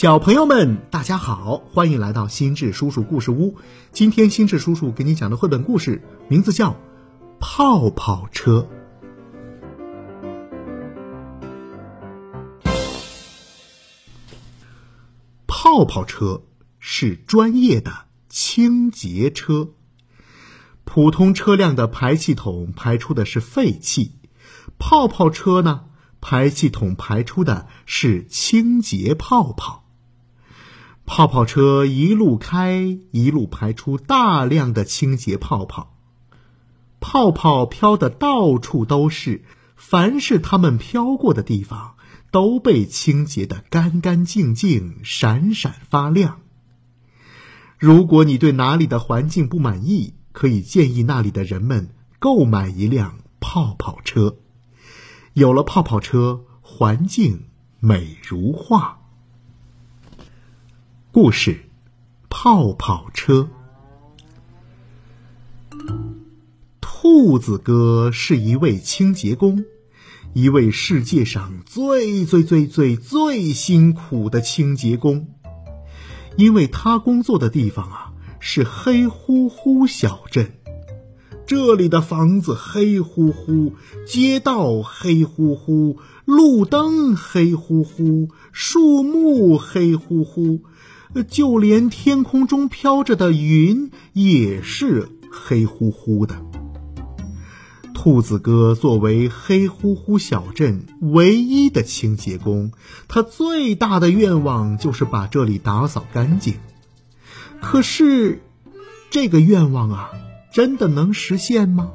[0.00, 3.56] 小朋友们，大家好，欢迎来到心智叔叔故事屋。
[3.90, 6.70] 今天心智叔叔给你讲的绘本故事名字叫
[7.40, 8.68] 《泡泡车》。
[15.48, 16.44] 泡泡车
[16.78, 17.92] 是专业的
[18.28, 19.70] 清洁车。
[20.84, 24.12] 普通车辆的排气筒排出的是废气，
[24.78, 25.86] 泡泡车呢，
[26.20, 29.86] 排气筒排出的是清洁泡泡。
[31.10, 35.96] 泡泡车一路开，一路排出大量的清洁泡泡，
[37.00, 39.42] 泡泡飘的到处都是，
[39.74, 41.94] 凡是它们飘过的地方，
[42.30, 46.42] 都被清洁的干干净净、闪闪发亮。
[47.78, 54.36] 如果你对哪里的环境不满意，可以建议那里的人们购买一辆泡泡车。
[55.32, 57.46] 有了泡泡车，环境
[57.80, 59.07] 美如画。
[61.20, 61.62] 故事：
[62.30, 63.48] 泡泡车。
[66.80, 69.64] 兔子哥是一位清洁工，
[70.32, 75.26] 一位世界上最最最最最辛苦的清洁工，
[76.36, 78.12] 因为他工作的地方啊。
[78.38, 80.52] 是黑乎乎小镇，
[81.44, 83.72] 这里的房子黑乎乎，
[84.06, 90.62] 街道黑乎乎，路灯黑乎乎，树木黑乎乎，
[91.28, 96.36] 就连天空中飘着的云也是黑乎乎的。
[97.94, 102.70] 兔子哥作为黑乎乎小镇唯一的清洁工，
[103.08, 106.54] 他最大的愿望就是把这里打扫干净。
[107.60, 108.40] 可是，
[109.10, 110.10] 这个愿望啊，
[110.52, 111.90] 真的能实现吗？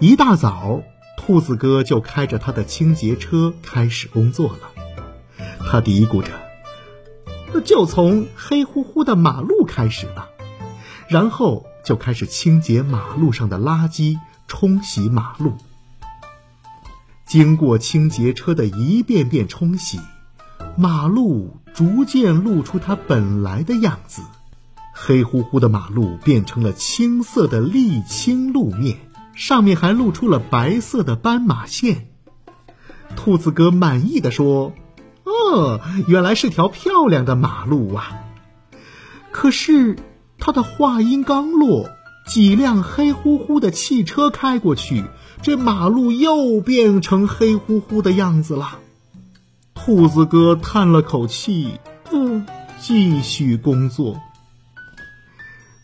[0.00, 0.82] 一大早，
[1.16, 4.72] 兔子哥就开着他的清洁车开始工作了。
[5.60, 6.30] 他嘀咕着
[7.60, 10.28] ：“就从黑乎乎的马路开始吧。”
[11.08, 14.18] 然后就开始清洁马路上的垃圾，
[14.48, 15.54] 冲洗马路。
[17.24, 20.00] 经过清洁车的一遍遍冲洗。
[20.78, 24.20] 马路逐渐露出它本来的样子，
[24.92, 28.98] 黑乎乎的马路变成了青色的沥青路面，
[29.34, 32.08] 上面还露出了白色的斑马线。
[33.16, 34.74] 兔子哥满意的说
[35.26, 38.22] ：“哦，原来是条漂亮的马路啊！”
[39.32, 39.96] 可是
[40.38, 41.90] 他的话音刚落，
[42.26, 45.04] 几辆黑乎乎的汽车开过去，
[45.42, 48.78] 这马路又变成黑乎乎的样子了。
[49.74, 51.78] 兔子哥叹了口气，
[52.12, 52.46] 嗯，
[52.80, 54.20] 继续工作。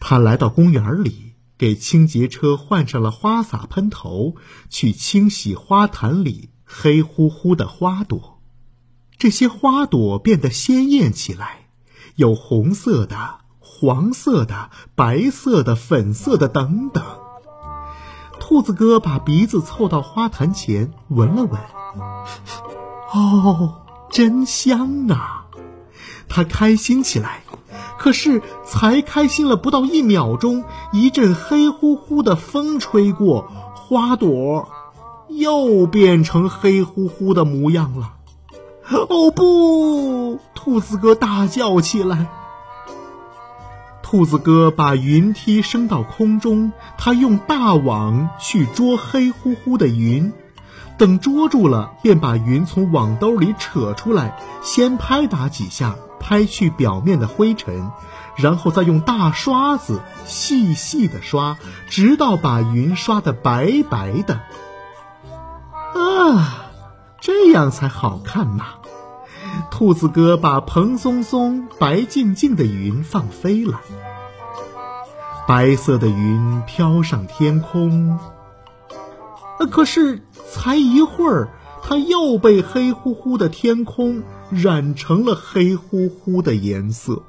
[0.00, 4.36] 他来到公园里，给清洁车换上了花洒喷头，
[4.70, 8.33] 去清洗花坛里黑乎乎的花朵。
[9.24, 11.60] 这些花朵变得鲜艳起来，
[12.14, 17.02] 有红色的、黄色的、白色的、粉色的等等。
[18.38, 21.58] 兔子哥把鼻子凑到花坛前闻了闻，
[23.14, 23.80] 哦。
[24.10, 25.46] 真香啊！
[26.28, 27.44] 他开心起来，
[27.98, 34.68] 可是才开心了不到一秒钟，一阵黑乎乎的风吹过，花朵
[35.30, 38.13] 又变成黑乎乎的模样了。
[38.90, 40.40] 哦不！
[40.54, 42.26] 兔子哥大叫起来。
[44.02, 50.32] 兔子哥把云梯升到空中，他用大网去捉黑乎乎的云。
[50.96, 57.90] 等捉住了，便把云从网兜里扯出来，先拍打几下，拍去表面的灰尘，
[58.36, 61.56] 然后再用大刷子细细的刷，
[61.88, 64.40] 直到把云刷得白白的。
[65.94, 66.63] 啊，
[67.26, 68.66] 这样才好看嘛！
[69.70, 73.80] 兔子哥把蓬松松、白净净的云放飞了，
[75.48, 78.18] 白色的云飘上天空。
[79.70, 80.20] 可是。
[80.46, 81.48] 才一会儿，
[81.82, 87.24] 它又被黑乎乎的天空染成了黑乎乎的颜色。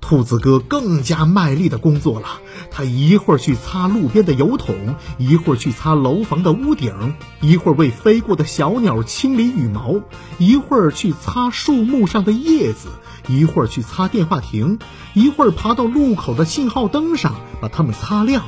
[0.00, 10.00] 兔子哥更加卖力的工作了，他一会儿去擦路边的油桶，一会儿去擦楼房的屋顶，一会儿为飞过的小鸟清理羽毛，
[10.38, 12.88] 一会儿去擦树木上的叶子，
[13.28, 14.78] 一会儿去擦电话亭，
[15.14, 18.42] 一会儿爬到路口的信号灯上，把它们擦亮。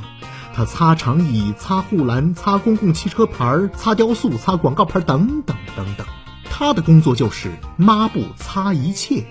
[0.55, 6.07] 他擦长椅，擦护栏，擦公共汽车牌，擦雕塑，擦广告牌，等等等等。
[6.45, 9.27] 他的工作就是抹布擦一切。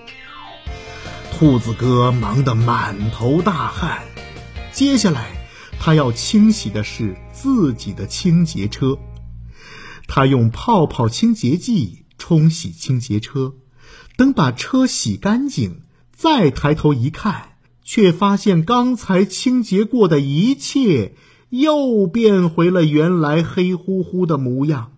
[1.32, 4.02] 兔子哥忙得满头大汗。
[4.70, 5.32] 接下来，
[5.80, 8.96] 他要清洗的是自己的清洁车。
[10.06, 12.48] 他用泡泡清洁剂冲。
[12.48, 13.54] 洗清洁车。
[14.16, 15.80] 等把车洗干净，
[16.14, 21.16] 再抬头一看，却发现刚才清洁过的一切
[21.48, 24.92] 又变回了原来黑乎乎的模样。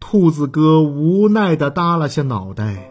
[0.00, 2.90] 兔子哥无奈地耷拉下脑袋，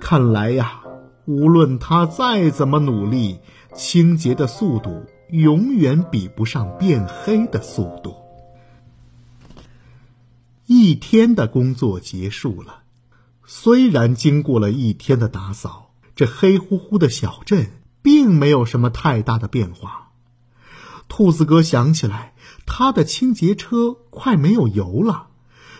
[0.00, 0.80] 看来呀，
[1.26, 3.38] 无论他再怎么努力，
[3.74, 8.14] 清洁的速度永远比不上变黑的速度。
[10.66, 12.82] 一天的工作结束了。
[13.46, 17.70] 虽然经过了一天的打扫，这黑乎乎的小镇
[18.00, 20.12] 并没有什么太大的变化。
[21.08, 22.32] 兔子哥想起来，
[22.64, 25.28] 他的清洁车快没有油了，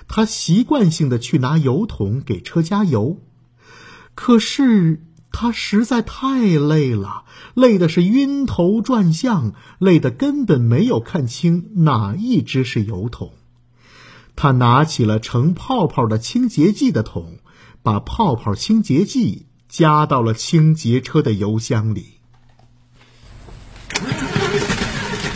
[0.08, 3.19] 他习惯性的去拿油桶给车加油。
[4.14, 5.02] 可是
[5.35, 13.35] 他实在太累了，累的是晕头转向，累得根本没有看清哪一只是油桶。
[14.37, 17.41] 他拿起了盛泡泡的清洁剂的桶。
[17.85, 22.15] 把泡泡清洁剂加到了清洁车的油箱里。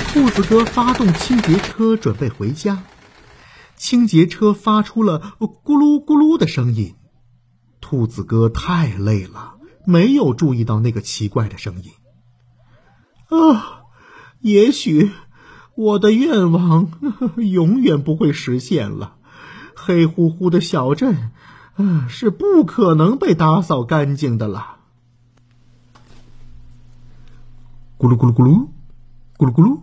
[0.09, 2.85] 兔子哥发动清洁车准备回家，
[3.77, 6.95] 清洁车发出了咕噜咕噜的声音。
[7.83, 11.93] 兔子哥太累了，没有注意到那个奇怪的声音。
[13.29, 13.83] 啊，
[14.41, 15.11] 也许
[15.75, 16.93] 我的愿望
[17.37, 19.17] 永远不会实现了。
[19.75, 21.31] 黑乎乎的小镇。
[21.77, 24.79] 啊，是不可能被打扫干净的了。
[27.97, 28.67] 咕噜咕噜咕噜，
[29.37, 29.81] 咕噜咕噜，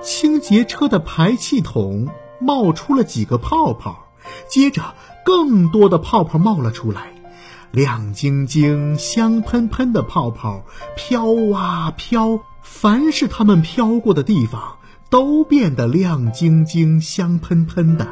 [0.00, 2.08] 清洁车的排气筒
[2.40, 4.06] 冒出了几个泡泡，
[4.48, 4.94] 接着
[5.26, 7.12] 更多的泡泡冒了出来，
[7.70, 10.64] 亮晶晶、香喷喷的泡泡
[10.96, 14.78] 飘啊飘，凡是它们飘过的地方，
[15.10, 18.08] 都变得亮晶晶、香喷喷的。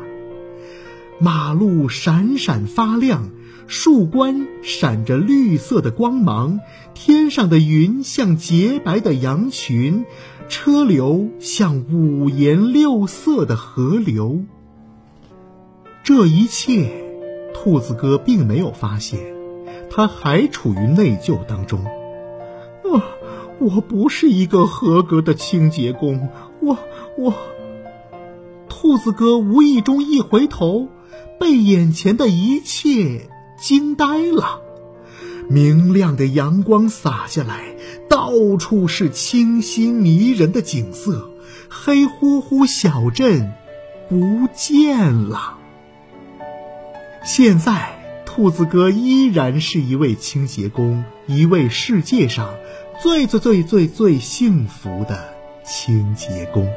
[1.18, 3.30] 马路闪闪发亮，
[3.66, 6.60] 树冠闪着绿色的光芒，
[6.92, 10.04] 天上的云像洁白的羊群，
[10.50, 14.42] 车流像五颜六色的河流。
[16.04, 17.02] 这一切，
[17.54, 19.34] 兔子哥并没有发现，
[19.96, 21.82] 他还处于内疚当中。
[21.82, 23.02] 啊，
[23.58, 26.28] 我不是一个合格的清洁工，
[26.60, 26.76] 我
[27.16, 27.32] 我。
[28.68, 30.88] 兔子哥无意中一回头。
[31.40, 33.28] 被眼前的一切
[33.58, 34.60] 惊呆了，
[35.48, 37.76] 明亮的阳光洒下来，
[38.08, 41.30] 到处是清新迷人的景色，
[41.68, 43.52] 黑乎乎小镇
[44.08, 45.58] 不见了。
[47.22, 47.95] 现在，
[48.36, 52.54] 兔子哥依然是一位清洁工，一位世界上
[53.02, 55.34] 最最最最最幸福的
[55.64, 56.70] 清洁工。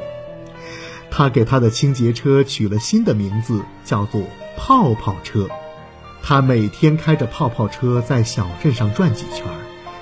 [1.10, 4.22] 他给他的清洁车取了新的名字，叫做。
[4.56, 5.48] 泡泡车，
[6.22, 9.46] 他每天开着泡泡车在小镇上转几圈，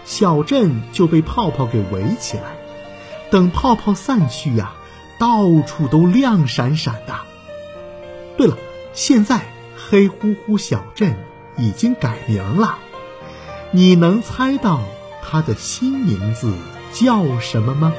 [0.05, 2.57] 小镇就被泡泡给围起来。
[3.33, 4.75] 等泡泡散去呀，
[5.19, 7.17] 到处都亮闪闪的。
[8.37, 8.57] 对了，
[8.93, 9.43] 现在
[9.77, 11.17] 黑乎乎小镇
[11.59, 12.79] 已经改名了，
[13.73, 14.83] 你能猜到
[15.23, 16.53] 他的新名字
[16.93, 17.93] 叫什么吗？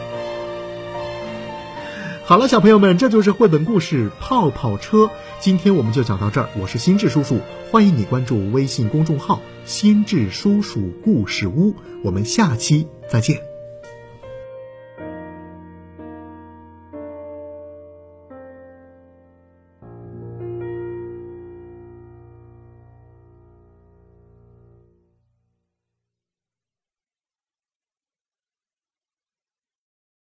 [2.26, 4.98] 好了，小朋友们，这就是绘本故事《泡泡车》。
[5.40, 6.50] 今天我们就讲到这儿。
[6.60, 7.40] 我是心智叔叔，
[7.72, 11.74] 欢迎你关注微信公众号“心智叔叔故事屋”。
[12.06, 13.49] 我们下期再见。